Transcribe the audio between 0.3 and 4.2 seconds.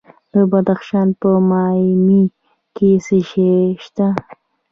د بدخشان په مایمي کې څه شی شته؟